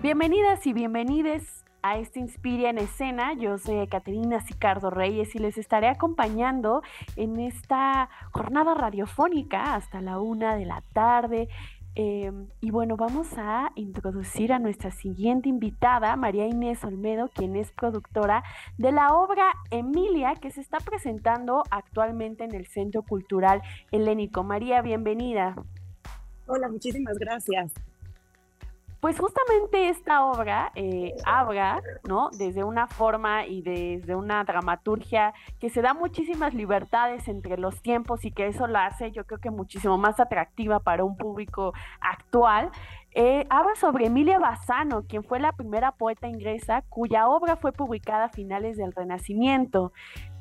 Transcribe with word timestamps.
Bienvenidas 0.00 0.64
y 0.64 0.72
bienvenides 0.72 1.64
a 1.82 1.98
este 1.98 2.20
Inspiria 2.20 2.70
en 2.70 2.78
Escena. 2.78 3.34
Yo 3.34 3.58
soy 3.58 3.84
Caterina 3.88 4.40
Sicardo 4.40 4.90
Reyes 4.90 5.34
y 5.34 5.40
les 5.40 5.58
estaré 5.58 5.88
acompañando 5.88 6.82
en 7.16 7.40
esta 7.40 8.08
jornada 8.30 8.74
radiofónica 8.74 9.74
hasta 9.74 10.00
la 10.00 10.20
una 10.20 10.54
de 10.54 10.66
la 10.66 10.84
tarde. 10.92 11.48
Em, 11.96 12.46
y 12.60 12.70
bueno, 12.70 12.96
vamos 12.96 13.26
a 13.38 13.72
introducir 13.74 14.52
a 14.52 14.60
nuestra 14.60 14.92
siguiente 14.92 15.48
invitada, 15.48 16.14
María 16.14 16.46
Inés 16.46 16.84
Olmedo, 16.84 17.28
quien 17.34 17.56
es 17.56 17.72
productora 17.72 18.44
de 18.76 18.92
la 18.92 19.14
obra 19.14 19.52
Emilia, 19.72 20.34
que 20.40 20.52
se 20.52 20.60
está 20.60 20.78
presentando 20.78 21.64
actualmente 21.72 22.44
en 22.44 22.54
el 22.54 22.66
Centro 22.66 23.02
Cultural 23.02 23.62
Helénico. 23.90 24.44
María, 24.44 24.80
bienvenida. 24.80 25.56
Hola, 26.46 26.68
muchísimas 26.68 27.18
gracias. 27.18 27.74
Pues 29.00 29.16
justamente 29.20 29.88
esta 29.90 30.24
obra 30.24 30.72
eh, 30.74 31.14
habla, 31.24 31.80
¿no? 32.08 32.30
Desde 32.36 32.64
una 32.64 32.88
forma 32.88 33.46
y 33.46 33.62
desde 33.62 34.16
una 34.16 34.42
dramaturgia 34.42 35.34
que 35.60 35.70
se 35.70 35.82
da 35.82 35.94
muchísimas 35.94 36.52
libertades 36.52 37.28
entre 37.28 37.58
los 37.58 37.80
tiempos 37.80 38.24
y 38.24 38.32
que 38.32 38.48
eso 38.48 38.66
la 38.66 38.86
hace, 38.86 39.12
yo 39.12 39.24
creo 39.24 39.38
que 39.38 39.50
muchísimo 39.50 39.98
más 39.98 40.18
atractiva 40.18 40.80
para 40.80 41.04
un 41.04 41.16
público 41.16 41.72
actual. 42.00 42.70
Eh, 43.14 43.46
habla 43.50 43.74
sobre 43.76 44.06
Emilia 44.06 44.38
Bassano, 44.38 45.04
quien 45.06 45.22
fue 45.22 45.38
la 45.38 45.52
primera 45.52 45.92
poeta 45.92 46.26
inglesa 46.26 46.82
cuya 46.88 47.28
obra 47.28 47.56
fue 47.56 47.72
publicada 47.72 48.26
a 48.26 48.28
finales 48.28 48.76
del 48.76 48.92
Renacimiento. 48.92 49.92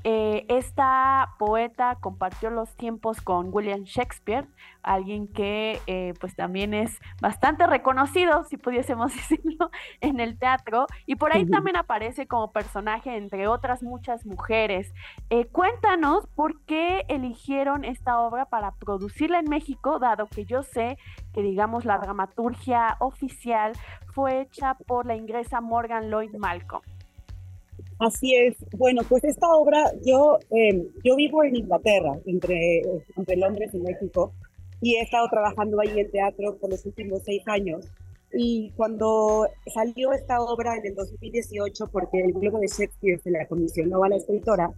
Eh, 0.03 0.45
esta 0.47 1.35
poeta 1.37 1.97
compartió 1.99 2.49
los 2.49 2.75
tiempos 2.75 3.21
con 3.21 3.49
William 3.51 3.83
Shakespeare, 3.83 4.47
alguien 4.81 5.27
que 5.27 5.81
eh, 5.87 6.13
pues 6.19 6.35
también 6.35 6.73
es 6.73 6.99
bastante 7.21 7.67
reconocido, 7.67 8.43
si 8.45 8.57
pudiésemos 8.57 9.13
decirlo, 9.15 9.69
en 10.01 10.19
el 10.19 10.37
teatro. 10.37 10.87
Y 11.05 11.15
por 11.15 11.33
ahí 11.35 11.45
también 11.45 11.75
aparece 11.75 12.27
como 12.27 12.51
personaje, 12.51 13.15
entre 13.15 13.47
otras 13.47 13.83
muchas 13.83 14.25
mujeres. 14.25 14.93
Eh, 15.29 15.45
cuéntanos 15.45 16.27
por 16.35 16.61
qué 16.65 17.03
eligieron 17.09 17.83
esta 17.83 18.19
obra 18.19 18.45
para 18.45 18.71
producirla 18.71 19.39
en 19.39 19.49
México, 19.49 19.99
dado 19.99 20.27
que 20.27 20.45
yo 20.45 20.63
sé 20.63 20.97
que, 21.33 21.41
digamos, 21.41 21.85
la 21.85 21.97
dramaturgia 21.97 22.97
oficial 22.99 23.73
fue 24.13 24.41
hecha 24.41 24.75
por 24.75 25.05
la 25.05 25.15
inglesa 25.15 25.61
Morgan 25.61 26.09
Lloyd 26.09 26.35
Malcolm. 26.37 26.81
Así 27.99 28.35
es. 28.35 28.55
Bueno, 28.77 29.01
pues 29.07 29.23
esta 29.23 29.47
obra, 29.47 29.91
yo, 30.05 30.37
em, 30.51 30.85
yo 31.03 31.15
vivo 31.15 31.43
en 31.43 31.55
Inglaterra, 31.55 32.19
entre, 32.25 32.81
entre 33.15 33.37
Londres 33.37 33.71
y 33.73 33.79
México, 33.79 34.33
y 34.81 34.95
he 34.95 35.01
estado 35.01 35.27
trabajando 35.29 35.79
ahí 35.81 35.99
en 35.99 36.11
teatro 36.11 36.57
por 36.57 36.69
los 36.69 36.85
últimos 36.85 37.23
seis 37.23 37.41
años. 37.47 37.85
Y 38.33 38.71
cuando 38.75 39.47
salió 39.73 40.11
esta 40.13 40.41
obra 40.41 40.77
en 40.77 40.85
el 40.85 40.95
2018, 40.95 41.87
porque 41.87 42.21
el 42.21 42.33
Globo 42.33 42.59
de 42.59 42.67
Shakespeare 42.67 43.19
se 43.19 43.31
la 43.31 43.47
comisionó 43.47 44.03
a 44.03 44.09
la 44.09 44.17
escritora, 44.17 44.69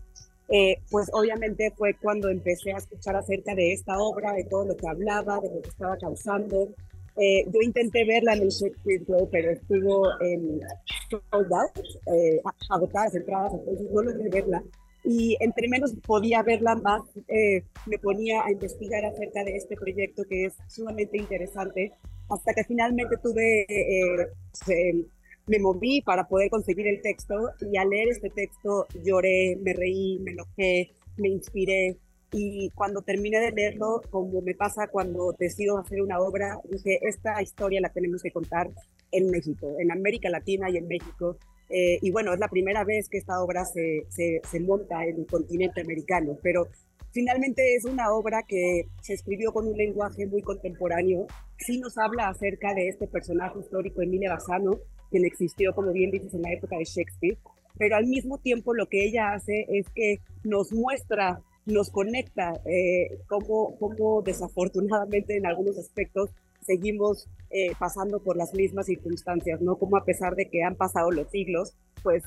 eh, 0.48 0.78
pues 0.90 1.10
obviamente 1.14 1.72
fue 1.76 1.96
cuando 2.02 2.30
empecé 2.30 2.72
a 2.74 2.78
escuchar 2.78 3.16
acerca 3.16 3.54
de 3.54 3.74
esta 3.74 4.00
obra, 4.00 4.34
de 4.34 4.46
todo 4.46 4.66
lo 4.66 4.78
que 4.78 4.88
hablaba, 4.88 5.40
de 5.42 5.50
lo 5.54 5.62
que 5.62 5.70
estaba 5.70 5.98
causando, 5.98 6.70
eh, 7.18 7.46
yo 7.52 7.62
intenté 7.62 8.06
verla 8.06 8.34
en 8.34 8.44
el 8.44 8.50
Shakespeare 8.50 9.04
pero 9.32 9.52
estuvo 9.52 10.08
en 10.22 10.62
sold 11.10 11.54
out, 11.54 11.86
eh, 12.14 12.42
agotadas 12.70 13.16
entradas, 13.16 13.54
entonces 13.54 13.88
no 13.92 14.02
logré 14.02 14.30
verla. 14.30 14.64
Y 15.04 15.38
entre 15.40 15.68
menos 15.70 15.94
podía 16.06 16.44
verla 16.44 16.76
más, 16.76 17.02
eh, 17.30 17.64
me 17.86 17.98
ponía 18.00 18.44
a 18.44 18.52
investigar 18.52 19.06
acerca 19.06 19.44
de 19.44 19.56
este 19.56 19.76
proyecto 19.76 20.24
que 20.30 20.46
es 20.46 20.54
sumamente 20.68 21.18
interesante, 21.18 21.94
hasta 22.30 22.54
que 22.54 22.64
finalmente 22.66 23.16
tuve, 23.18 23.66
eh, 23.70 25.06
me 25.48 25.60
moví 25.60 26.02
para 26.02 26.28
poder 26.28 26.50
conseguir 26.50 26.88
el 26.88 27.02
texto 27.02 27.36
y 27.72 27.78
al 27.78 27.90
leer 27.90 28.10
este 28.10 28.30
texto 28.30 28.88
lloré, 29.04 29.58
me 29.62 29.74
reí, 29.74 30.20
me 30.20 30.32
enojé, 30.32 30.92
me 31.18 31.30
inspiré, 31.30 31.98
y 32.32 32.70
cuando 32.72 33.02
terminé 33.02 33.40
de 33.40 33.52
leerlo, 33.52 34.02
como 34.10 34.42
me 34.42 34.54
pasa 34.54 34.88
cuando 34.88 35.34
decido 35.38 35.78
hacer 35.80 36.02
una 36.02 36.20
obra, 36.20 36.60
dije, 36.70 37.00
esta 37.08 37.42
historia 37.42 37.82
la 37.82 37.90
tenemos 37.90 38.22
que 38.22 38.32
contar 38.32 38.70
en 39.12 39.32
México, 39.32 39.76
en 39.80 39.92
América 39.92 40.30
Latina 40.30 40.70
y 40.70 40.78
en 40.78 40.88
México. 40.88 41.38
Eh, 41.70 41.98
y 42.02 42.12
bueno, 42.12 42.34
es 42.34 42.40
la 42.40 42.48
primera 42.48 42.84
vez 42.84 43.10
que 43.10 43.18
esta 43.18 43.42
obra 43.42 43.66
se, 43.66 44.06
se, 44.10 44.42
se, 44.50 44.60
monta 44.60 45.06
en 45.06 45.20
el 45.20 45.28
continente 45.28 45.82
americano, 45.82 46.38
pero 46.42 46.68
finalmente 47.12 47.76
es 47.76 47.86
una 47.86 48.12
obra 48.12 48.44
que 48.48 48.88
se 49.02 49.14
escribió 49.14 49.52
con 49.52 49.68
un 49.68 49.78
lenguaje 49.78 50.26
muy 50.28 50.42
contemporáneo. 50.42 51.26
Sí 51.58 51.80
nos 51.80 51.98
habla 51.98 52.30
acerca 52.30 52.74
de 52.74 52.90
este 52.90 53.08
personaje 53.08 53.60
histórico, 53.60 54.02
Emilia 54.02 54.34
Bassano, 54.34 54.80
quien 55.10 55.26
existió, 55.26 55.74
como 55.74 55.92
bien 55.92 56.12
dices, 56.12 56.34
en 56.34 56.44
la 56.44 56.54
época 56.54 56.78
de 56.78 56.86
Shakespeare, 56.86 57.38
pero 57.78 57.96
al 57.96 58.06
mismo 58.06 58.38
tiempo 58.38 58.74
lo 58.74 58.88
que 58.88 59.06
ella 59.06 59.34
hace 59.34 59.66
es 59.70 59.88
que 59.90 60.20
nos 60.44 60.72
muestra 60.72 61.42
nos 61.66 61.90
conecta, 61.90 62.60
eh, 62.66 63.20
como, 63.28 63.78
como 63.78 64.22
desafortunadamente 64.22 65.38
en 65.38 65.46
algunos 65.46 65.78
aspectos 65.78 66.30
seguimos 66.66 67.28
eh, 67.52 67.72
pasando 67.80 68.20
por 68.20 68.38
las 68.38 68.54
mismas 68.54 68.86
circunstancias, 68.86 69.62
¿no? 69.62 69.78
Como 69.78 69.98
a 69.98 70.06
pesar 70.06 70.36
de 70.36 70.50
que 70.50 70.64
han 70.64 70.76
pasado 70.76 71.12
los 71.12 71.30
siglos, 71.30 71.74
pues 72.04 72.24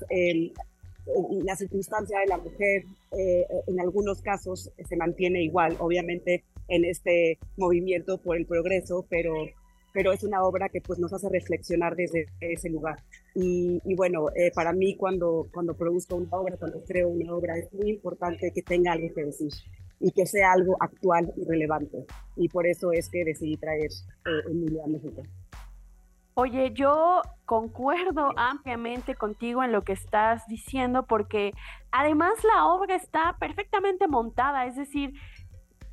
la 1.45 1.57
circunstancia 1.57 2.21
de 2.21 2.27
la 2.27 2.39
mujer 2.39 2.85
eh, 3.13 3.47
en 3.67 3.81
algunos 3.81 4.23
casos 4.23 4.71
se 4.89 4.97
mantiene 4.97 5.43
igual, 5.43 5.77
obviamente 5.81 6.45
en 6.69 6.85
este 6.85 7.39
movimiento 7.57 8.19
por 8.19 8.37
el 8.37 8.47
progreso, 8.47 9.05
pero 9.09 9.33
pero 9.93 10.13
es 10.13 10.25
una 10.25 10.43
obra 10.43 10.69
que 10.69 10.81
pues 10.81 10.99
nos 10.99 11.13
hace 11.13 11.29
reflexionar 11.29 11.95
desde 11.97 12.27
ese 12.41 12.71
lugar. 12.71 12.97
Y, 13.35 13.81
bueno, 13.95 14.27
eh, 14.35 14.51
para 14.55 14.73
mí 14.73 14.97
cuando, 14.97 15.49
cuando 15.53 15.75
produzco 15.75 16.17
una 16.17 16.37
obra, 16.37 16.57
cuando 16.57 16.83
creo 16.85 17.09
una 17.09 17.35
obra, 17.35 17.57
es 17.57 17.73
muy 17.73 17.91
importante 17.91 18.53
que 18.55 18.63
tenga 18.63 18.93
algo 18.93 19.09
que 19.15 19.25
decir 19.25 19.51
y 20.01 20.11
que 20.11 20.27
sea 20.27 20.53
algo 20.53 20.77
actual 20.81 21.33
y 21.37 21.45
relevante. 21.45 22.05
Y 22.37 22.49
por 22.49 22.67
eso 22.67 22.93
es 22.93 23.09
que 23.09 23.25
decidí 23.25 23.57
traer 23.57 23.91
eh, 24.27 24.81
a 24.85 24.89
México. 24.89 25.23
Oye, 26.35 26.73
yo 26.73 27.21
concuerdo 27.45 28.31
ampliamente 28.37 29.15
contigo 29.15 29.63
en 29.63 29.71
lo 29.71 29.85
que 29.85 29.93
estás 29.93 30.47
diciendo 30.47 31.07
porque 31.07 31.53
además 31.91 32.33
la 32.43 32.67
obra 32.67 32.97
está 32.97 33.37
perfectamente 33.39 34.09
montada, 34.09 34.65
es 34.65 34.75
decir, 34.75 35.13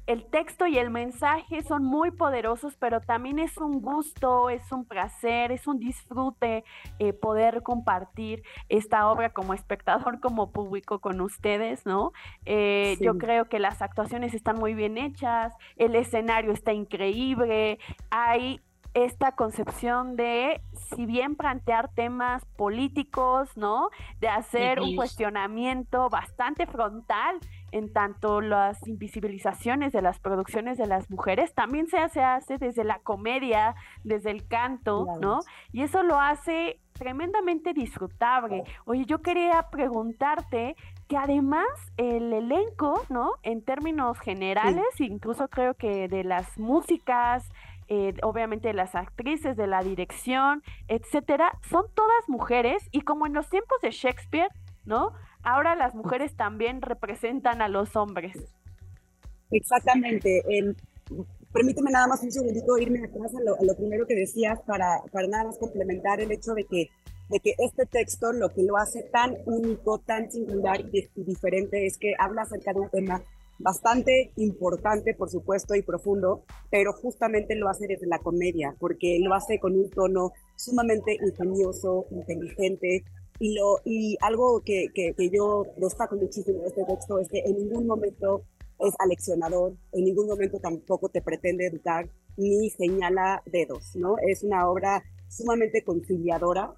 el 0.09 0.25
texto 0.25 0.65
y 0.65 0.79
el 0.79 0.89
mensaje 0.89 1.61
son 1.61 1.83
muy 1.83 2.09
poderosos, 2.09 2.75
pero 2.77 2.99
también 2.99 3.37
es 3.37 3.57
un 3.57 3.79
gusto, 3.79 4.49
es 4.49 4.71
un 4.71 4.83
placer, 4.83 5.51
es 5.51 5.67
un 5.67 5.77
disfrute 5.77 6.63
eh, 6.97 7.13
poder 7.13 7.61
compartir 7.61 8.41
esta 8.69 9.07
obra 9.07 9.29
como 9.29 9.53
espectador, 9.53 10.19
como 10.19 10.51
público 10.51 10.97
con 10.97 11.21
ustedes, 11.21 11.85
¿no? 11.85 12.11
Eh, 12.45 12.97
yo 12.99 13.19
creo 13.19 13.49
que 13.49 13.59
las 13.59 13.83
actuaciones 13.83 14.33
están 14.33 14.57
muy 14.57 14.73
bien 14.73 14.97
hechas, 14.97 15.53
el 15.75 15.93
escenario 15.93 16.53
está 16.53 16.73
increíble, 16.73 17.77
hay 18.09 18.61
esta 18.95 19.33
concepción 19.33 20.15
de, 20.15 20.61
si 20.73 21.05
bien 21.05 21.35
plantear 21.35 21.93
temas 21.93 22.43
políticos, 22.57 23.55
¿no? 23.55 23.89
De 24.19 24.27
hacer 24.27 24.79
un 24.79 24.95
cuestionamiento 24.95 26.09
bastante 26.09 26.65
frontal 26.65 27.39
en 27.71 27.91
tanto 27.91 28.41
las 28.41 28.87
invisibilizaciones 28.87 29.93
de 29.93 30.01
las 30.01 30.19
producciones 30.19 30.77
de 30.77 30.87
las 30.87 31.09
mujeres, 31.09 31.53
también 31.53 31.87
se 31.87 31.97
hace, 31.97 32.21
hace 32.21 32.57
desde 32.57 32.83
la 32.83 32.99
comedia, 32.99 33.75
desde 34.03 34.31
el 34.31 34.47
canto, 34.47 35.05
¿no? 35.19 35.39
Y 35.71 35.83
eso 35.83 36.03
lo 36.03 36.19
hace 36.19 36.79
tremendamente 36.93 37.73
disfrutable. 37.73 38.63
Oye, 38.85 39.05
yo 39.05 39.21
quería 39.21 39.67
preguntarte 39.71 40.75
que 41.07 41.17
además 41.17 41.67
el 41.97 42.31
elenco, 42.33 43.01
¿no? 43.09 43.31
En 43.41 43.63
términos 43.63 44.19
generales, 44.19 44.85
incluso 44.99 45.47
creo 45.47 45.73
que 45.73 46.07
de 46.07 46.23
las 46.23 46.57
músicas, 46.59 47.49
eh, 47.87 48.13
obviamente 48.21 48.73
las 48.73 48.93
actrices, 48.93 49.57
de 49.57 49.65
la 49.65 49.81
dirección, 49.81 50.61
etcétera, 50.87 51.57
son 51.67 51.85
todas 51.95 52.29
mujeres 52.29 52.87
y 52.91 53.01
como 53.01 53.25
en 53.25 53.33
los 53.33 53.49
tiempos 53.49 53.79
de 53.81 53.89
Shakespeare, 53.89 54.49
¿no? 54.85 55.13
Ahora 55.43 55.75
las 55.75 55.95
mujeres 55.95 56.35
también 56.35 56.81
representan 56.81 57.61
a 57.61 57.69
los 57.69 57.95
hombres. 57.95 58.37
Exactamente. 59.51 60.43
permíteme 61.51 61.91
nada 61.91 62.07
más 62.07 62.21
un 62.21 62.31
segundito 62.31 62.77
irme 62.77 62.99
atrás 62.99 63.33
a 63.35 63.63
lo, 63.63 63.75
primero 63.75 64.05
que 64.05 64.15
decías 64.15 64.59
para, 64.61 65.01
para 65.11 65.27
nada 65.27 65.45
más 65.45 65.57
complementar 65.57 66.19
el 66.19 66.31
hecho 66.31 66.53
de 66.53 66.65
que, 66.65 66.89
de 67.29 67.39
que 67.39 67.55
este 67.57 67.85
texto 67.85 68.31
lo 68.31 68.49
que 68.49 68.63
lo 68.63 68.77
hace 68.77 69.03
tan 69.03 69.37
único, 69.45 69.99
tan 69.99 70.31
singular 70.31 70.81
y, 70.91 71.09
diferente 71.15 71.85
es 71.85 71.97
que 71.97 72.13
habla 72.19 72.43
acerca 72.43 72.73
de 72.73 72.81
un 72.81 72.89
tema 72.89 73.23
bastante 73.59 74.31
importante, 74.37 75.13
por 75.13 75.29
supuesto, 75.29 75.75
y 75.75 75.81
profundo, 75.81 76.43
pero 76.71 76.93
justamente 76.93 77.55
lo 77.55 77.67
hace 77.67 77.87
desde 77.87 78.07
la 78.07 78.19
comedia, 78.19 78.73
porque 78.79 79.19
lo 79.21 79.33
hace 79.33 79.59
con 79.59 79.75
un 79.75 79.89
tono 79.89 80.31
sumamente 80.55 81.17
ingenioso, 81.21 82.05
inteligente, 82.11 83.03
y, 83.39 83.55
lo, 83.55 83.79
y 83.85 84.17
algo 84.21 84.61
que, 84.61 84.87
que, 84.93 85.13
que 85.13 85.29
yo 85.29 85.65
destaco 85.77 86.15
muchísimo 86.15 86.61
de 86.61 86.67
este 86.67 86.83
texto 86.83 87.19
es 87.19 87.29
que 87.29 87.39
en 87.39 87.57
ningún 87.57 87.87
momento 87.87 88.43
es 88.79 88.93
aleccionador, 88.99 89.73
en 89.91 90.05
ningún 90.05 90.27
momento 90.27 90.59
tampoco 90.59 91.09
te 91.09 91.21
pretende 91.21 91.67
educar 91.67 92.09
ni 92.37 92.69
señala 92.69 93.41
dedos, 93.45 93.95
¿no? 93.95 94.15
Es 94.25 94.43
una 94.43 94.69
obra 94.69 95.03
sumamente 95.27 95.83
conciliadora 95.83 96.73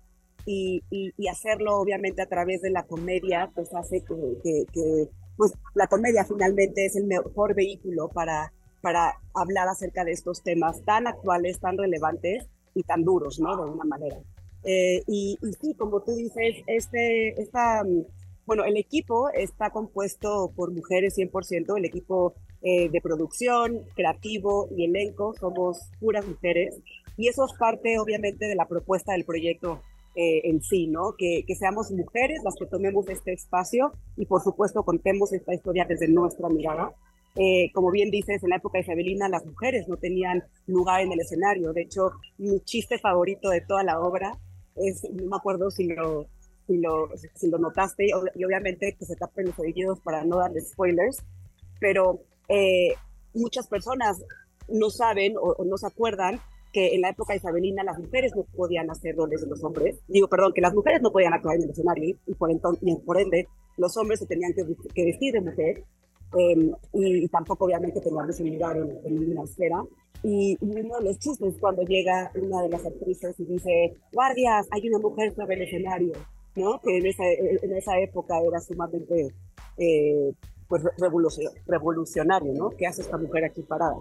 y, 0.46 0.82
y, 0.90 1.28
hacerlo 1.28 1.78
obviamente 1.78 2.22
a 2.22 2.26
través 2.26 2.62
de 2.62 2.72
la 2.72 2.84
comedia, 2.84 3.52
pues 3.54 3.74
hace 3.76 4.04
que, 4.04 4.66
que, 4.74 5.10
pues 5.38 5.54
la 5.76 5.88
comedia 5.88 6.26
finalmente 6.26 6.86
es 6.86 6.96
el 6.96 7.06
mejor 7.06 7.54
vehículo 7.54 8.10
para, 8.10 8.52
para 8.82 9.20
hablar 9.36 9.68
acerca 9.68 10.04
de 10.04 10.12
estos 10.12 10.42
temas 10.42 10.84
tan 10.84 11.06
actuales, 11.06 11.60
tan 11.60 11.78
relevantes 11.78 12.48
y 12.74 12.82
tan 12.84 13.04
duros, 13.04 13.40
¿no? 13.40 13.56
De 13.56 13.64
alguna 13.64 13.84
manera. 13.84 14.18
Eh, 14.64 15.04
y, 15.08 15.38
y, 15.42 15.54
sí, 15.54 15.74
como 15.76 16.02
tú 16.02 16.16
dices, 16.16 16.64
este, 16.68 17.42
esta 17.42 17.84
bueno, 18.46 18.66
el 18.66 18.76
equipo 18.76 19.30
está 19.30 19.70
compuesto 19.70 20.52
por 20.56 20.72
mujeres 20.72 21.18
100%, 21.18 21.78
el 21.78 21.86
equipo 21.86 22.34
eh, 22.62 22.90
de 22.90 23.00
producción, 23.02 23.82
creativo 23.96 24.68
y 24.76 24.86
elenco, 24.86 25.34
somos 25.40 25.80
puras 26.00 26.28
mujeres. 26.28 26.78
Y 27.18 27.28
eso 27.28 27.46
es 27.46 27.54
parte, 27.58 28.00
obviamente, 28.00 28.48
de 28.48 28.56
la 28.56 28.68
propuesta 28.68 29.14
del 29.14 29.26
proyecto 29.26 29.82
eh, 30.16 30.42
en 30.44 30.62
sí, 30.62 30.88
¿no? 30.88 31.14
Que, 31.18 31.44
que, 31.48 31.56
seamos 31.56 31.92
mujeres 31.92 32.42
las 32.44 32.56
que 32.56 32.66
tomemos 32.66 33.08
este 33.10 33.32
espacio 33.32 33.94
y, 34.18 34.26
por 34.26 34.42
supuesto, 34.42 34.84
contemos 34.84 35.32
esta 35.32 35.54
historia 35.54 35.86
desde 35.88 36.08
nuestra 36.08 36.50
mirada. 36.50 36.92
Eh, 37.36 37.72
como 37.74 37.92
bien 37.92 38.12
dices, 38.12 38.44
en 38.44 38.50
la 38.50 38.58
época 38.58 38.80
Isabelina 38.80 39.30
las 39.30 39.46
mujeres 39.46 39.88
no 39.88 39.96
tenían 39.96 40.44
lugar 40.68 41.02
en 41.02 41.14
el 41.14 41.22
escenario. 41.22 41.72
De 41.72 41.84
hecho, 41.84 42.12
mi 42.38 42.60
chiste 42.62 43.00
favorito 43.00 43.50
de 43.50 43.62
toda 43.62 43.84
la 43.84 44.02
obra 44.02 44.38
es, 44.76 45.04
no 45.12 45.30
me 45.30 45.36
acuerdo 45.36 45.72
si 45.72 45.88
lo, 45.88 46.28
si 46.68 46.78
lo, 46.78 47.10
si 47.36 47.50
lo 47.50 47.58
notaste, 47.58 48.08
y 48.36 48.44
obviamente 48.44 48.96
que 48.98 49.06
se 49.06 49.16
tapen 49.16 49.48
los 49.48 49.60
oídos 49.60 50.00
para 50.02 50.24
no 50.24 50.38
darle 50.38 50.62
spoilers, 50.62 51.24
pero 51.80 52.22
eh, 52.48 52.94
muchas 53.34 53.68
personas 53.68 54.24
no 54.70 54.90
saben 54.90 55.36
o, 55.42 55.64
no 55.66 55.78
se 55.78 55.88
acuerdan 55.88 56.40
que 56.72 56.96
en 56.96 57.02
la 57.02 57.10
época 57.10 57.36
isabelina 57.36 57.84
las 57.84 58.00
mujeres 58.00 58.32
no 58.36 58.44
podían 58.44 58.90
hacer 58.90 59.16
roles 59.16 59.42
de 59.42 59.48
los 59.48 59.62
hombres. 59.64 60.00
Digo, 60.08 60.30
perdón, 60.30 60.54
que 60.54 60.62
las 60.62 60.74
mujeres 60.74 61.02
no 61.02 61.12
podían 61.12 61.34
actuar 61.34 61.58
en 61.58 61.64
el 61.64 61.70
escenario 61.72 62.16
y 62.26 62.34
por, 62.34 62.50
y 62.50 63.22
ende 63.22 63.48
los 63.78 63.98
hombres 63.98 64.20
se 64.20 64.26
tenían 64.26 64.54
que, 64.54 64.66
que 64.94 65.06
vestir 65.06 65.34
de 65.34 65.42
mujer 65.42 65.84
em, 66.38 66.72
y, 66.94 67.28
tampoco 67.28 67.66
obviamente 67.66 68.00
tenían 68.00 68.30
ese 68.30 68.44
lugar 68.46 68.78
en, 68.78 69.00
en 69.04 69.16
ninguna 69.16 69.44
esfera. 69.44 69.84
Y, 70.24 70.58
uno 70.62 70.98
de 71.00 71.06
los 71.06 71.20
chistes 71.20 71.56
cuando 71.60 71.84
llega 71.84 72.32
una 72.36 72.64
de 72.64 72.70
las 72.70 72.86
actrices 72.86 73.40
y 73.40 73.46
dice, 73.46 73.94
guardias, 74.14 74.68
hay 74.72 74.88
una 74.90 75.00
mujer 75.00 75.34
sobre 75.36 75.56
el 75.56 75.62
escenario. 75.64 76.14
¿no? 76.56 76.82
que 76.82 76.98
en 76.98 77.06
esa, 77.06 77.24
en 77.26 77.78
esa 77.78 77.98
época 78.00 78.38
era 78.46 78.60
sumamente 78.60 79.34
eh, 79.78 80.34
pues 80.68 80.84
revolucionario, 81.68 82.54
¿no? 82.54 82.70
¿Qué 82.72 82.88
hace 82.88 83.02
esta 83.02 83.18
mujer 83.18 83.46
aquí 83.46 83.62
parada? 83.62 83.96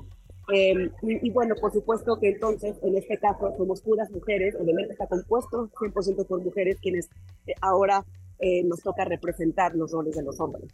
Em, 0.52 0.90
y, 1.02 1.30
bueno, 1.30 1.54
por 1.60 1.72
supuesto 1.72 2.18
que 2.18 2.30
entonces, 2.30 2.76
en 2.82 2.96
este 2.96 3.18
caso, 3.18 3.52
somos 3.56 3.80
puras 3.82 4.10
mujeres, 4.10 4.54
el 4.54 4.68
evento 4.68 4.92
está 4.92 5.06
compuesto 5.06 5.68
100% 5.78 6.26
por 6.26 6.42
mujeres, 6.42 6.78
quienes 6.80 7.08
eh, 7.46 7.54
ahora 7.60 8.04
eh, 8.38 8.64
nos 8.64 8.80
toca 8.82 9.04
representar 9.04 9.74
los 9.74 9.92
roles 9.92 10.16
de 10.16 10.22
los 10.22 10.40
hombres. 10.40 10.72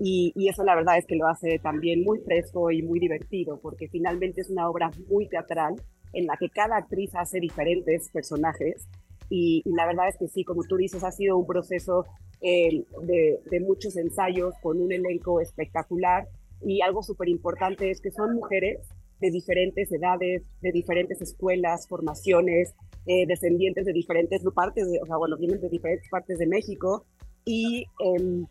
Y, 0.00 0.32
eso 0.48 0.62
la 0.64 0.74
verdad 0.74 0.98
es 0.98 1.06
que 1.06 1.16
lo 1.16 1.26
hace 1.26 1.58
también 1.58 2.04
muy 2.04 2.20
fresco 2.20 2.70
y 2.70 2.82
muy 2.82 3.00
divertido, 3.00 3.58
porque 3.60 3.88
finalmente 3.88 4.40
es 4.40 4.50
una 4.50 4.68
obra 4.68 4.90
muy 5.08 5.28
teatral 5.28 5.74
en 6.12 6.26
la 6.26 6.36
que 6.36 6.48
cada 6.48 6.76
actriz 6.76 7.10
hace 7.14 7.40
diferentes 7.40 8.08
personajes 8.10 8.86
y, 9.30 9.62
la 9.66 9.86
verdad 9.86 10.08
es 10.08 10.16
que 10.16 10.28
sí, 10.28 10.44
como 10.44 10.62
tú 10.64 10.76
dices, 10.76 11.04
ha 11.04 11.10
sido 11.10 11.36
un 11.36 11.46
proceso 11.46 12.06
eh, 12.40 12.84
de, 13.02 13.40
de, 13.50 13.60
muchos 13.60 13.96
ensayos 13.96 14.54
con 14.62 14.80
un 14.80 14.92
elenco 14.92 15.40
espectacular 15.40 16.28
y 16.64 16.80
algo 16.80 17.02
súper 17.02 17.28
importante 17.28 17.90
es 17.90 18.00
que 18.00 18.10
son 18.10 18.34
mujeres 18.34 18.78
de 19.20 19.30
diferentes 19.30 19.90
edades, 19.92 20.44
de 20.60 20.72
diferentes 20.72 21.20
escuelas, 21.20 21.88
formaciones, 21.88 22.74
eh, 23.06 23.26
descendientes 23.26 23.84
de 23.84 23.92
diferentes 23.92 24.42
partes, 24.54 24.90
de, 24.90 25.00
o 25.00 25.06
sea, 25.06 25.16
bueno, 25.16 25.36
vienen 25.36 25.60
de 25.60 25.68
diferentes 25.68 26.08
partes 26.10 26.38
de 26.38 26.46
México 26.46 27.04
y 27.44 27.86
em, 28.00 28.46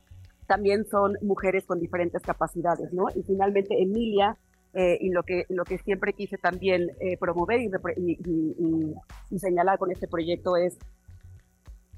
también 0.47 0.85
son 0.85 1.17
mujeres 1.21 1.65
con 1.65 1.79
diferentes 1.79 2.21
capacidades, 2.21 2.91
¿no? 2.93 3.05
Y 3.15 3.23
finalmente 3.23 3.81
Emilia 3.81 4.37
eh, 4.73 4.97
y 5.01 5.09
lo 5.09 5.23
que, 5.23 5.45
lo 5.49 5.63
que 5.63 5.77
siempre 5.79 6.13
quise 6.13 6.37
también 6.37 6.91
eh, 6.99 7.17
promover 7.17 7.59
y, 7.61 9.37
señalar 9.37 9.77
con 9.77 9.91
este 9.91 10.07
proyecto 10.07 10.55
es 10.55 10.77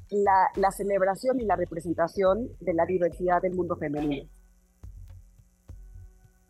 la, 0.10 0.72
celebración 0.72 1.40
y 1.40 1.46
la 1.46 1.56
representación 1.56 2.48
de 2.60 2.74
la 2.74 2.86
diversidad 2.86 3.42
del 3.42 3.54
mundo 3.54 3.76
femenino. 3.76 4.30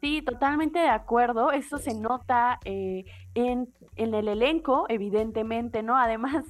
Sí, 0.01 0.21
totalmente 0.21 0.79
de 0.79 0.87
acuerdo. 0.87 1.51
Eso 1.51 1.77
se 1.77 1.93
nota 1.93 2.59
eh, 2.63 3.05
en, 3.33 3.67
en 3.95 4.13
el 4.13 4.27
elenco, 4.29 4.85
evidentemente, 4.87 5.83
¿no? 5.83 5.97
Además, 5.97 6.45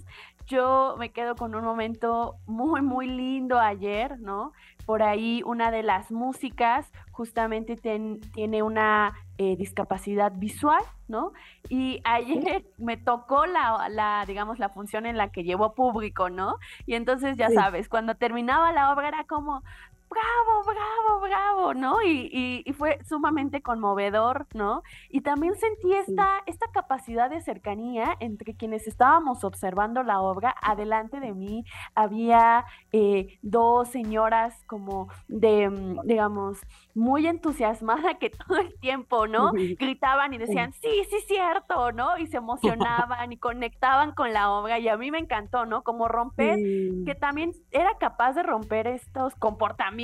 yo 0.46 0.96
me 1.00 1.12
quedo 1.12 1.36
con 1.36 1.56
un 1.56 1.64
momento 1.64 2.36
muy, 2.48 2.82
muy 2.82 3.08
lindo 3.08 3.60
ayer, 3.60 4.20
¿no? 4.20 4.52
Por 4.90 5.04
ahí 5.04 5.44
una 5.46 5.70
de 5.70 5.84
las 5.84 6.10
músicas 6.10 6.92
justamente 7.12 7.78
tiene 7.78 8.64
una 8.64 9.14
eh, 9.38 9.56
discapacidad 9.56 10.32
visual, 10.32 10.82
¿no? 11.08 11.32
Y 11.70 12.02
ayer 12.06 12.66
me 12.80 12.98
tocó 12.98 13.46
la, 13.46 13.88
la, 13.88 14.24
digamos, 14.26 14.58
la 14.58 14.70
función 14.70 15.06
en 15.06 15.16
la 15.16 15.30
que 15.30 15.44
llevó 15.44 15.76
público, 15.76 16.32
¿no? 16.32 16.56
Y 16.88 16.96
entonces, 16.96 17.38
ya 17.38 17.52
sabes, 17.52 17.88
cuando 17.88 18.16
terminaba 18.16 18.72
la 18.72 18.92
obra 18.92 19.10
era 19.10 19.26
como, 19.26 19.62
bravo, 20.10 20.64
bravo, 20.66 21.22
bravo, 21.22 21.74
¿no? 21.74 22.02
Y, 22.02 22.64
y, 22.66 22.74
fue 22.74 23.00
sumamente 23.08 23.62
conmovedor, 23.62 24.48
¿no? 24.54 24.84
Y 25.10 25.22
también 25.22 25.56
sentí 25.56 25.94
esta, 25.94 26.42
esta 26.46 26.68
capacidad 26.72 27.30
de 27.30 27.42
cercanía 27.42 28.16
entre 28.20 28.56
quienes 28.56 28.88
estábamos 28.88 29.44
observando 29.44 30.02
la 30.04 30.22
obra. 30.22 30.56
Adelante 30.62 31.20
de 31.20 31.34
mí 31.34 31.66
había 31.94 32.66
eh, 32.92 33.38
dos 33.42 33.90
señoras 33.90 34.64
como 34.66 35.10
de, 35.28 35.70
mm, 35.70 36.02
digamos, 36.06 36.60
muy 36.96 37.28
entusiasmada 37.28 38.18
que 38.18 38.30
todo 38.30 38.58
el 38.58 38.80
tiempo, 38.80 39.28
¿no? 39.28 39.52
Gritaban 39.80 40.34
y 40.34 40.38
decían, 40.38 40.74
sí, 40.74 41.04
sí, 41.10 41.18
cierto, 41.28 41.92
¿no? 41.92 42.18
Y 42.18 42.28
se 42.28 42.38
emocionaban 42.38 43.32
y 43.32 43.38
conectaban 43.38 44.14
con 44.14 44.34
la 44.34 44.52
obra 44.52 44.80
y 44.80 44.88
a 44.88 44.98
mí 44.98 45.12
me 45.12 45.20
encantó, 45.20 45.66
¿no? 45.66 45.84
Como 45.84 46.08
romper, 46.08 46.58
que 47.06 47.16
también 47.20 47.52
era 47.72 47.98
capaz 48.00 48.34
de 48.34 48.44
romper 48.44 48.88
estos 48.88 49.36
comportamientos 49.36 49.99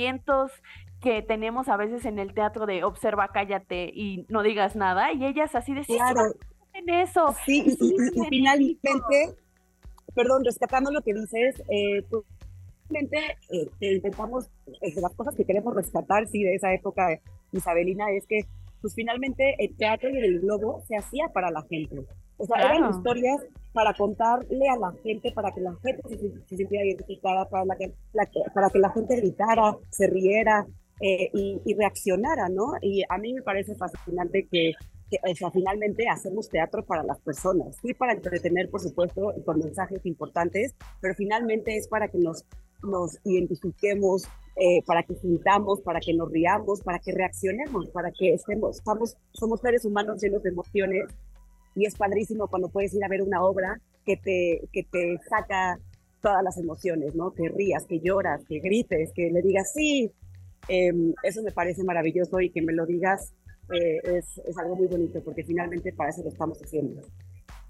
que 1.00 1.22
tenemos 1.22 1.68
a 1.68 1.76
veces 1.76 2.04
en 2.04 2.18
el 2.18 2.34
teatro 2.34 2.66
de 2.66 2.84
observa, 2.84 3.30
cállate 3.32 3.90
y 3.94 4.26
no 4.28 4.42
digas 4.42 4.76
nada, 4.76 5.12
y 5.12 5.24
ellas 5.24 5.54
así 5.54 5.72
claro. 5.86 6.34
en 6.74 6.88
eso. 6.88 7.34
Sí, 7.44 7.76
y, 7.80 8.24
finalmente, 8.28 9.36
perdón, 10.14 10.44
rescatando 10.44 10.90
lo 10.90 11.02
que 11.02 11.14
dices, 11.14 11.62
eh, 11.68 12.02
pues, 12.08 12.24
eh, 13.50 13.68
intentamos, 13.80 14.48
eh, 14.80 14.92
las 15.00 15.14
cosas 15.14 15.34
que 15.34 15.44
queremos 15.44 15.74
rescatar, 15.74 16.26
sí, 16.28 16.42
de 16.42 16.54
esa 16.54 16.72
época 16.72 17.20
isabelina, 17.52 18.10
es 18.10 18.26
que 18.26 18.40
pues 18.80 18.94
finalmente 18.94 19.56
el 19.58 19.76
teatro 19.76 20.10
y 20.10 20.18
el 20.18 20.40
globo 20.40 20.82
se 20.86 20.96
hacía 20.96 21.28
para 21.32 21.50
la 21.50 21.62
gente. 21.62 22.04
O 22.38 22.46
sea, 22.46 22.56
eran 22.58 22.90
historias 22.90 23.42
para 23.72 23.92
contarle 23.94 24.68
a 24.68 24.76
la 24.76 24.92
gente, 25.02 25.32
para 25.32 25.52
que 25.52 25.60
la 25.60 25.74
gente 25.82 26.02
se, 26.08 26.56
sintiera 26.56 26.84
identificada, 26.84 27.48
para, 27.48 27.64
la 27.64 27.76
que, 27.76 27.92
para 28.54 28.70
que 28.70 28.78
la 28.78 28.90
gente 28.90 29.16
gritara, 29.16 29.76
se 29.90 30.06
riera 30.06 30.66
eh, 31.00 31.30
y, 31.32 31.74
reaccionara, 31.74 32.48
¿no? 32.48 32.72
Y 32.80 33.02
a 33.08 33.18
mí 33.18 33.34
me 33.34 33.42
parece 33.42 33.74
fascinante 33.74 34.48
que, 34.50 34.72
que 35.10 35.18
o 35.30 35.34
sea, 35.34 35.50
finalmente 35.50 36.08
hacemos 36.08 36.48
teatro 36.48 36.84
para 36.84 37.02
las 37.02 37.20
personas, 37.20 37.76
sí 37.82 37.92
para 37.92 38.12
entretener, 38.12 38.70
por 38.70 38.80
supuesto, 38.80 39.34
con 39.44 39.58
mensajes 39.58 40.04
importantes, 40.06 40.74
pero 41.00 41.14
finalmente 41.14 41.76
es 41.76 41.86
para 41.86 42.08
que 42.08 42.18
nos, 42.18 42.46
nos 42.82 43.18
identifiquemos, 43.24 44.26
eh, 44.56 44.82
para 44.86 45.02
que 45.02 45.14
sintamos, 45.16 45.82
para 45.82 46.00
que 46.00 46.14
nos 46.14 46.30
riamos, 46.30 46.80
para 46.80 46.98
que 46.98 47.12
reaccionemos, 47.12 47.90
para 47.90 48.10
que 48.10 48.32
estemos, 48.32 48.78
estamos, 48.78 49.18
somos 49.32 49.60
seres 49.60 49.84
humanos 49.84 50.22
llenos 50.22 50.42
de 50.42 50.48
emociones 50.48 51.04
y 51.76 51.84
es 51.84 51.94
padrísimo 51.94 52.48
cuando 52.48 52.68
puedes 52.68 52.92
ir 52.94 53.04
a 53.04 53.08
ver 53.08 53.22
una 53.22 53.42
obra 53.42 53.80
que 54.04 54.16
te, 54.16 54.68
que 54.72 54.82
te 54.84 55.18
saca 55.28 55.78
todas 56.22 56.42
las 56.42 56.58
emociones, 56.58 57.14
¿no? 57.14 57.32
Que 57.32 57.48
rías, 57.48 57.84
que 57.86 58.00
lloras, 58.00 58.44
que 58.46 58.58
grites, 58.58 59.12
que 59.12 59.30
le 59.30 59.42
digas 59.42 59.72
sí. 59.72 60.10
Em, 60.68 61.14
eso 61.22 61.42
me 61.42 61.52
parece 61.52 61.84
maravilloso 61.84 62.40
y 62.40 62.50
que 62.50 62.62
me 62.62 62.72
lo 62.72 62.86
digas 62.86 63.32
eh, 63.72 63.98
es, 64.04 64.38
es 64.38 64.58
algo 64.58 64.74
muy 64.76 64.86
bonito 64.86 65.22
porque 65.22 65.44
finalmente 65.44 65.92
para 65.92 66.10
eso 66.10 66.22
lo 66.22 66.30
estamos 66.30 66.58
haciendo. 66.60 67.02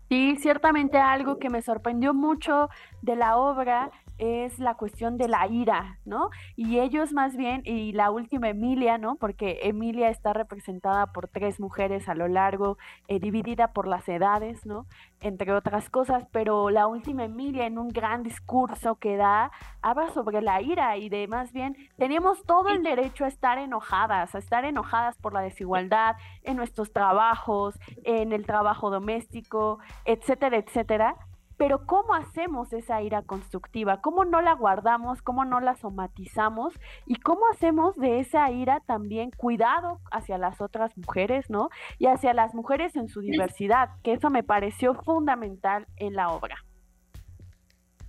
Sí, 0.08 0.36
ciertamente 0.40 0.98
algo 0.98 1.38
que 1.38 1.50
me 1.50 1.62
sorprendió 1.62 2.14
mucho 2.14 2.68
de 3.02 3.16
la 3.16 3.36
obra 3.36 3.90
es 4.18 4.58
la 4.58 4.74
cuestión 4.74 5.16
de 5.16 5.28
la 5.28 5.46
ira, 5.46 5.98
¿no? 6.04 6.30
Y 6.56 6.78
ellos 6.78 7.12
más 7.12 7.36
bien, 7.36 7.62
y 7.64 7.92
la 7.92 8.10
última 8.10 8.48
Emilia, 8.48 8.98
¿no? 8.98 9.16
Porque 9.16 9.60
Emilia 9.62 10.10
está 10.10 10.32
representada 10.32 11.12
por 11.12 11.28
tres 11.28 11.60
mujeres 11.60 12.08
a 12.08 12.14
lo 12.14 12.28
largo, 12.28 12.78
eh, 13.08 13.20
dividida 13.20 13.72
por 13.72 13.86
las 13.86 14.08
edades, 14.08 14.64
¿no? 14.66 14.86
Entre 15.20 15.52
otras 15.52 15.90
cosas, 15.90 16.26
pero 16.32 16.70
la 16.70 16.86
última 16.86 17.24
Emilia 17.24 17.66
en 17.66 17.78
un 17.78 17.88
gran 17.88 18.22
discurso 18.22 18.96
que 18.96 19.16
da, 19.16 19.50
habla 19.82 20.10
sobre 20.10 20.40
la 20.42 20.60
ira 20.60 20.96
y 20.96 21.08
de 21.08 21.28
más 21.28 21.52
bien, 21.52 21.76
tenemos 21.96 22.42
todo 22.44 22.68
el 22.68 22.82
derecho 22.82 23.24
a 23.24 23.28
estar 23.28 23.58
enojadas, 23.58 24.34
a 24.34 24.38
estar 24.38 24.64
enojadas 24.64 25.16
por 25.18 25.32
la 25.32 25.40
desigualdad 25.40 26.16
en 26.42 26.56
nuestros 26.56 26.92
trabajos, 26.92 27.78
en 28.04 28.32
el 28.32 28.46
trabajo 28.46 28.90
doméstico, 28.90 29.78
etcétera, 30.04 30.56
etcétera 30.58 31.16
pero 31.56 31.86
¿cómo 31.86 32.14
hacemos 32.14 32.72
esa 32.72 33.02
ira 33.02 33.22
constructiva? 33.22 34.00
¿Cómo 34.00 34.24
no 34.24 34.40
la 34.40 34.54
guardamos? 34.54 35.22
¿Cómo 35.22 35.44
no 35.44 35.60
la 35.60 35.76
somatizamos? 35.76 36.74
¿Y 37.06 37.16
cómo 37.16 37.42
hacemos 37.52 37.96
de 37.96 38.20
esa 38.20 38.50
ira 38.50 38.82
también 38.86 39.30
cuidado 39.30 40.00
hacia 40.10 40.38
las 40.38 40.60
otras 40.60 40.96
mujeres, 40.96 41.48
¿no? 41.48 41.70
Y 41.98 42.06
hacia 42.06 42.34
las 42.34 42.54
mujeres 42.54 42.96
en 42.96 43.08
su 43.08 43.20
diversidad, 43.20 43.90
que 44.02 44.12
eso 44.12 44.30
me 44.30 44.42
pareció 44.42 44.94
fundamental 44.94 45.86
en 45.96 46.14
la 46.14 46.30
obra. 46.30 46.56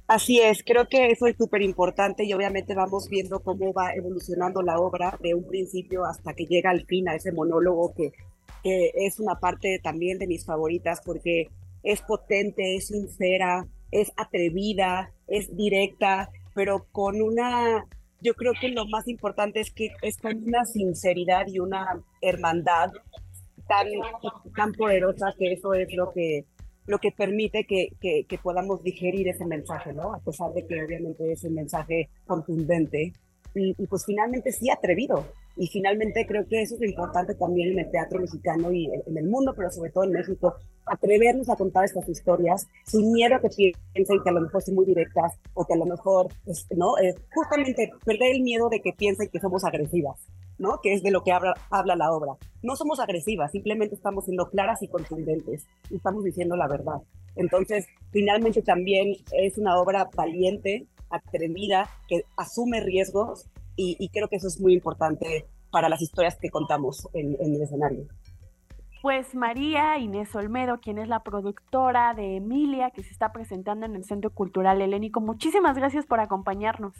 Así 0.07 0.39
es, 0.39 0.63
creo 0.63 0.87
que 0.87 1.07
eso 1.11 1.27
es 1.27 1.35
súper 1.35 1.61
importante 1.61 2.23
y 2.23 2.33
obviamente 2.33 2.73
vamos 2.73 3.09
viendo 3.09 3.41
cómo 3.41 3.73
va 3.73 3.93
evolucionando 3.93 4.61
la 4.61 4.79
obra 4.79 5.17
de 5.21 5.33
un 5.33 5.45
principio 5.45 6.05
hasta 6.05 6.33
que 6.33 6.45
llega 6.45 6.69
al 6.69 6.85
fin 6.85 7.09
a 7.09 7.15
ese 7.15 7.33
monólogo 7.33 7.93
que, 7.93 8.13
que 8.63 8.91
es 8.95 9.19
una 9.19 9.35
parte 9.35 9.81
también 9.83 10.17
de 10.17 10.27
mis 10.27 10.45
favoritas 10.45 11.01
porque 11.05 11.49
es 11.84 12.01
potente, 12.01 12.75
es 12.75 12.88
sincera, 12.88 13.67
es 13.91 14.12
atrevida, 14.17 15.12
es 15.27 15.55
directa, 15.55 16.29
pero 16.53 16.88
con 16.91 17.22
una, 17.22 17.86
yo 18.22 18.34
creo 18.34 18.53
que 18.60 18.69
lo 18.69 18.86
más 18.88 19.07
importante 19.07 19.60
es 19.60 19.72
que 19.72 19.91
es 20.01 20.17
con 20.17 20.43
una 20.43 20.65
sinceridad 20.65 21.48
y 21.48 21.60
una 21.60 22.01
hermandad 22.22 22.91
tan, 23.67 23.88
tan 24.55 24.74
poderosa 24.74 25.34
que 25.38 25.53
eso 25.53 25.74
es 25.74 25.93
lo 25.93 26.12
que, 26.12 26.46
lo 26.86 27.00
que 27.00 27.12
permite 27.12 27.65
que, 27.65 27.89
que, 28.00 28.38
podamos 28.38 28.81
digerir 28.81 29.27
ese 29.27 29.46
mensaje, 29.46 29.93
¿no? 29.93 30.13
A 30.13 30.19
pesar 30.19 30.53
de 30.53 30.65
que 30.65 30.84
obviamente 30.84 31.31
es 31.31 31.43
un 31.43 31.53
mensaje 31.53 32.10
contundente 32.25 33.13
y, 33.53 33.75
y 33.77 33.88
pues 33.88 34.05
finalmente 34.05 34.51
sí 34.51 34.69
atrevido, 34.69 35.25
y 35.57 35.67
finalmente 35.67 36.25
creo 36.27 36.47
que 36.47 36.61
eso 36.61 36.75
es 36.75 36.81
lo 36.81 36.87
importante 36.87 37.33
también 37.35 37.71
en 37.71 37.79
el 37.79 37.91
teatro 37.91 38.19
mexicano 38.19 38.71
y 38.71 38.85
en 38.85 39.17
el 39.17 39.27
mundo, 39.27 39.53
pero 39.55 39.71
sobre 39.71 39.91
todo 39.91 40.03
en 40.03 40.11
México, 40.11 40.55
atrevernos 40.85 41.49
a 41.49 41.55
contar 41.55 41.85
estas 41.85 42.07
historias 42.07 42.67
sin 42.85 43.11
miedo 43.11 43.35
a 43.35 43.41
que 43.41 43.73
piensen 43.93 44.23
que 44.23 44.29
a 44.29 44.33
lo 44.33 44.41
mejor 44.41 44.61
son 44.61 44.75
muy 44.75 44.85
directas 44.85 45.33
o 45.53 45.65
que 45.65 45.73
a 45.73 45.77
lo 45.77 45.85
mejor, 45.85 46.27
pues, 46.45 46.67
¿no? 46.75 46.97
Eh, 46.99 47.15
justamente 47.33 47.91
perder 48.05 48.35
el 48.35 48.41
miedo 48.41 48.69
de 48.69 48.81
que 48.81 48.93
piensen 48.93 49.29
que 49.29 49.39
somos 49.39 49.63
agresivas, 49.63 50.19
¿no? 50.59 50.79
Que 50.81 50.93
es 50.93 51.01
de 51.01 51.11
lo 51.11 51.23
que 51.23 51.31
habla, 51.31 51.53
habla 51.71 51.95
la 51.95 52.11
obra. 52.11 52.33
No 52.61 52.75
somos 52.75 52.99
agresivas, 52.99 53.51
simplemente 53.51 53.95
estamos 53.95 54.25
siendo 54.25 54.49
claras 54.49 54.81
y 54.83 54.87
contundentes 54.87 55.65
y 55.89 55.95
estamos 55.95 56.23
diciendo 56.23 56.55
la 56.55 56.67
verdad. 56.67 57.01
Entonces, 57.35 57.87
finalmente 58.11 58.61
también 58.61 59.13
es 59.31 59.57
una 59.57 59.79
obra 59.79 60.09
valiente, 60.15 60.87
atrevida, 61.09 61.89
que 62.07 62.23
asume 62.35 62.81
riesgos 62.81 63.47
y, 63.77 64.10
creo 64.10 64.27
que 64.27 64.38
eso 64.38 64.48
es 64.48 64.60
muy 64.60 64.74
importante 64.74 65.46
para 65.72 65.88
las 65.88 66.01
historias 66.01 66.36
que 66.41 66.50
contamos 66.50 67.07
en, 67.13 67.38
el 67.39 67.62
escenario. 67.62 68.07
Pues 69.01 69.36
María 69.36 69.98
Inés 70.00 70.36
Olmedo, 70.36 70.79
quien 70.79 70.98
es 70.98 71.07
la 71.07 71.22
productora 71.24 72.13
de 72.15 72.38
Emilia, 72.38 72.89
que 72.89 73.03
se 73.03 73.12
está 73.12 73.31
presentando 73.31 73.86
en 73.86 73.96
el 73.96 74.03
Centro 74.03 74.31
Cultural 74.31 74.81
Helénico, 74.81 75.22
muchísimas 75.22 75.77
gracias 75.77 76.05
por 76.05 76.19
acompañarnos. 76.19 76.93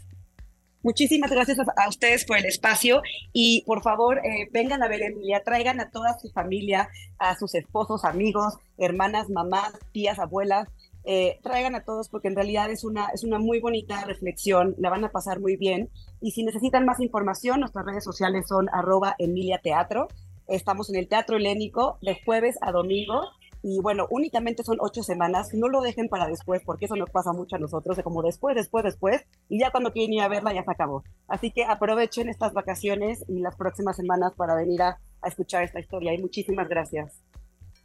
Muchísimas 0.84 1.32
gracias 1.32 1.58
a, 1.60 1.90
ustedes 1.90 2.24
por 2.24 2.38
el 2.38 2.46
espacio 2.46 3.02
y 3.34 3.64
por 3.66 3.82
favor 3.82 4.20
eh, 4.20 4.48
vengan 4.54 4.84
a 4.84 4.88
ver 4.88 5.02
Emilia, 5.02 5.42
traigan 5.44 5.82
a 5.82 5.90
toda 5.90 6.18
su 6.20 6.30
familia, 6.30 6.88
a 7.18 7.36
sus 7.36 7.56
esposos, 7.56 8.06
amigos, 8.06 8.54
hermanas, 8.78 9.28
mamás, 9.30 9.74
tías, 9.92 10.20
abuelas, 10.20 10.70
eh, 11.10 11.40
traigan 11.42 11.74
a 11.74 11.86
todos 11.86 12.10
porque 12.10 12.28
en 12.28 12.36
realidad 12.36 12.70
es 12.70 12.84
una, 12.84 13.08
es 13.14 13.24
una 13.24 13.40
muy 13.40 13.62
bonita 13.62 14.04
reflexión, 14.04 14.76
la 14.78 14.90
van 14.90 15.06
a 15.06 15.10
pasar 15.10 15.40
muy 15.40 15.56
bien. 15.56 15.90
Y 16.20 16.32
si 16.32 16.44
necesitan 16.44 16.86
más 16.86 17.00
información, 17.00 17.62
nuestras 17.62 17.86
redes 17.86 18.04
sociales 18.04 18.46
son 18.50 18.68
arroba 18.74 19.16
Emilia 19.18 19.60
Teatro. 19.64 20.10
Estamos 20.48 20.90
en 20.90 20.98
el 20.98 21.08
Teatro 21.08 21.38
Helénico 21.38 21.98
de 22.02 22.20
jueves 22.26 22.58
a 22.60 22.74
domingo. 22.74 23.22
Y 23.64 23.80
bueno, 23.80 24.08
únicamente 24.10 24.64
son 24.64 24.80
ocho 24.82 25.02
semanas. 25.02 25.54
No 25.54 25.70
lo 25.70 25.80
dejen 25.80 26.10
para 26.10 26.28
después, 26.28 26.62
porque 26.66 26.86
eso 26.86 26.98
nos 26.98 27.10
pasa 27.10 27.32
mucho 27.32 27.56
a 27.56 27.60
nosotros, 27.60 27.96
de 27.96 28.04
como 28.04 28.22
después, 28.22 28.56
después, 28.56 28.84
después. 28.84 29.24
Y 29.48 29.62
ya 29.62 29.72
cuando 29.72 29.94
quieren 29.94 30.14
ir 30.14 30.22
a 30.22 30.28
verla, 30.28 30.54
ya 30.54 30.66
se 30.66 30.72
acabó. 30.72 31.06
Así 31.30 31.52
que 31.52 31.64
aprovechen 31.64 32.28
estas 32.28 32.52
vacaciones 32.52 33.24
y 33.30 33.40
las 33.40 33.56
próximas 33.56 33.96
semanas 33.96 34.34
para 34.36 34.56
venir 34.56 34.82
a, 34.82 35.00
a 35.22 35.28
escuchar 35.30 35.64
esta 35.64 35.80
historia. 35.80 36.14
Y 36.14 36.18
muchísimas 36.18 36.68
gracias. 36.68 37.24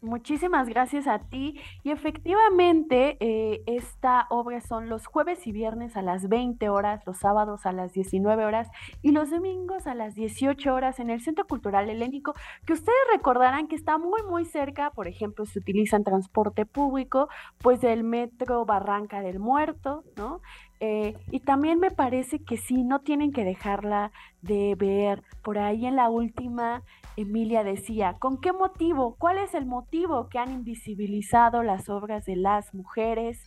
Muchísimas 0.03 0.69
gracias 0.69 1.07
a 1.07 1.21
ti. 1.21 1.61
Y 1.85 1.93
efectivamente, 1.93 3.17
eh, 3.21 3.63
esta 3.67 4.27
obra 4.31 4.61
son 4.61 4.89
los 4.89 5.07
jueves 5.07 5.47
y 5.47 5.53
viernes 5.53 5.97
a 5.97 6.03
las 6.03 6.29
20 6.29 6.69
horas, 6.69 7.07
los 7.07 7.19
sábados 7.19 7.67
a 7.67 7.73
las 7.73 7.93
19 7.93 8.45
horas 8.45 8.69
y 9.01 9.13
los 9.13 9.31
domingos 9.31 9.87
a 9.87 9.95
las 9.95 10.17
18 10.17 10.75
horas 10.75 10.99
en 10.99 11.09
el 11.09 11.21
Centro 11.21 11.47
Cultural 11.47 11.89
Helénico, 11.89 12.35
que 12.67 12.73
ustedes 12.73 12.99
recordarán 13.13 13.69
que 13.69 13.77
está 13.77 13.97
muy, 13.97 14.25
muy 14.29 14.45
cerca, 14.45 14.91
por 14.91 15.07
ejemplo, 15.07 15.47
si 15.47 15.61
utilizan 15.61 16.03
transporte 16.03 16.67
público, 16.67 17.29
pues 17.59 17.81
del 17.81 18.03
metro 18.03 18.65
Barranca 18.65 19.21
del 19.21 19.39
Muerto, 19.39 20.03
¿no? 20.17 20.41
Eh, 20.85 21.15
y 21.31 21.39
también 21.39 21.79
me 21.79 21.93
parece 21.93 22.41
que 22.41 22.57
sí, 22.57 22.83
no 22.83 23.03
tienen 23.03 23.31
que 23.31 23.45
dejarla 23.45 24.11
de 24.41 24.75
ver. 24.75 25.23
Por 25.45 25.59
ahí 25.59 25.87
en 25.87 25.95
la 25.95 26.09
última, 26.09 26.83
Emilia 27.16 27.62
decía, 27.62 28.14
¿con 28.19 28.40
qué 28.40 28.52
motivo? 28.52 29.16
¿Cuál 29.19 29.38
es 29.38 29.54
el 29.54 29.66
motivo 29.66 30.28
que 30.28 30.38
han 30.38 30.50
invisibilizado 30.50 31.62
las 31.62 31.88
obras 31.88 32.25
de 32.25 32.37
las 32.37 32.75
mujeres 32.75 33.42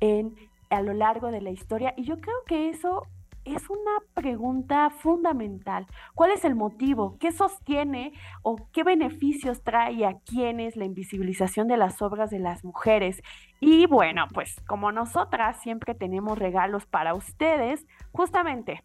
en, 0.00 0.34
a 0.70 0.80
lo 0.80 0.94
largo 0.94 1.30
de 1.30 1.42
la 1.42 1.50
historia? 1.50 1.92
Y 1.96 2.04
yo 2.04 2.20
creo 2.20 2.36
que 2.46 2.70
eso 2.70 3.02
es 3.44 3.68
una 3.68 3.98
pregunta 4.14 4.88
fundamental. 4.90 5.86
¿Cuál 6.14 6.30
es 6.30 6.44
el 6.44 6.54
motivo? 6.54 7.16
¿Qué 7.18 7.32
sostiene 7.32 8.12
o 8.42 8.56
qué 8.72 8.84
beneficios 8.84 9.62
trae 9.62 10.06
a 10.06 10.18
quienes 10.20 10.76
la 10.76 10.84
invisibilización 10.84 11.68
de 11.68 11.76
las 11.76 12.00
obras 12.00 12.30
de 12.30 12.38
las 12.38 12.64
mujeres? 12.64 13.20
Y 13.60 13.86
bueno, 13.86 14.26
pues 14.32 14.56
como 14.66 14.92
nosotras 14.92 15.60
siempre 15.60 15.94
tenemos 15.94 16.38
regalos 16.38 16.86
para 16.86 17.14
ustedes, 17.14 17.84
justamente 18.12 18.80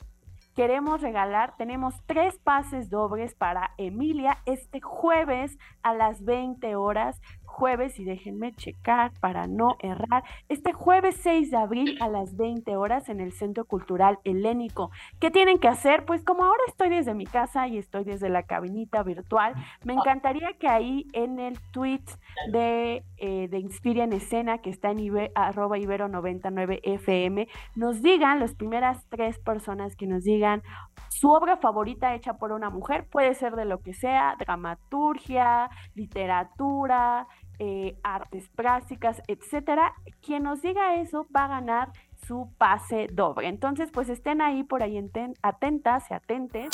queremos 0.57 1.01
regalar, 1.01 1.55
tenemos 1.55 1.93
tres 2.07 2.39
pases 2.39 2.89
dobles 2.89 3.35
para 3.35 3.75
Emilia 3.77 4.39
este 4.47 4.81
jueves 4.81 5.55
a 5.83 5.93
las 5.93 6.25
20 6.25 6.75
horas 6.75 7.21
jueves, 7.57 7.99
y 7.99 8.03
déjenme 8.03 8.53
checar 8.53 9.11
para 9.19 9.47
no 9.47 9.77
errar, 9.79 10.23
este 10.47 10.73
jueves 10.73 11.17
6 11.23 11.49
de 11.49 11.57
abril 11.57 11.97
a 12.01 12.07
las 12.07 12.37
20 12.37 12.75
horas 12.77 13.09
en 13.09 13.19
el 13.19 13.31
Centro 13.31 13.65
Cultural 13.65 14.19
Helénico. 14.23 14.91
¿Qué 15.19 15.31
tienen 15.31 15.57
que 15.57 15.67
hacer? 15.67 16.05
Pues 16.05 16.23
como 16.23 16.43
ahora 16.45 16.61
estoy 16.67 16.89
desde 16.89 17.15
mi 17.15 17.25
casa 17.25 17.67
y 17.67 17.79
estoy 17.79 18.03
desde 18.03 18.29
la 18.29 18.43
cabinita 18.43 19.01
virtual, 19.01 19.55
me 19.83 19.93
encantaría 19.93 20.53
que 20.59 20.67
ahí 20.67 21.07
en 21.13 21.39
el 21.39 21.59
tweet 21.71 22.03
de, 22.51 23.03
eh, 23.17 23.47
de 23.47 23.57
Inspira 23.57 24.03
en 24.03 24.13
Escena, 24.13 24.59
que 24.59 24.69
está 24.69 24.91
en 24.91 24.99
arroba 25.33 25.79
ibero99fm, 25.79 27.47
nos 27.75 28.03
digan, 28.03 28.39
las 28.39 28.53
primeras 28.53 29.03
tres 29.09 29.39
personas 29.39 29.95
que 29.95 30.05
nos 30.05 30.23
digan 30.23 30.61
su 31.09 31.31
obra 31.31 31.57
favorita 31.57 32.13
hecha 32.13 32.33
por 32.33 32.51
una 32.51 32.69
mujer, 32.69 33.07
puede 33.09 33.33
ser 33.33 33.55
de 33.55 33.65
lo 33.65 33.79
que 33.79 33.93
sea, 33.93 34.35
dramaturgia, 34.37 35.69
literatura, 35.95 37.27
eh, 37.59 37.97
artes 38.03 38.49
prácticas, 38.49 39.21
etcétera. 39.27 39.93
Quien 40.21 40.43
nos 40.43 40.61
diga 40.61 40.95
eso 40.95 41.25
va 41.35 41.45
a 41.45 41.47
ganar 41.47 41.91
su 42.27 42.51
pase 42.57 43.07
doble. 43.11 43.47
Entonces, 43.47 43.89
pues 43.91 44.09
estén 44.09 44.41
ahí 44.41 44.63
por 44.63 44.83
ahí 44.83 44.97
atentas 45.41 46.03
y 46.09 46.13
atentes. 46.13 46.69